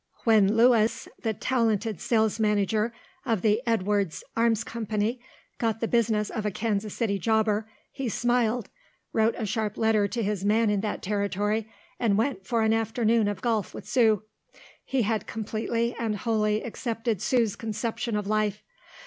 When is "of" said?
3.23-3.43, 6.31-6.43, 13.27-13.41, 18.15-18.25